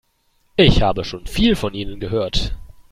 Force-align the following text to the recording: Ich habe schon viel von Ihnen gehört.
Ich 0.55 0.81
habe 0.81 1.03
schon 1.05 1.27
viel 1.27 1.55
von 1.55 1.75
Ihnen 1.75 1.99
gehört. 1.99 2.57